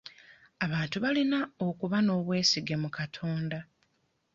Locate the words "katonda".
2.97-3.57